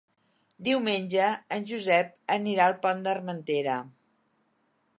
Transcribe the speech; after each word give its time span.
Diumenge 0.67 1.27
en 1.57 1.67
Josep 1.71 2.09
anirà 2.37 2.65
al 2.71 2.75
Pont 2.87 3.05
d'Armentera. 3.09 3.77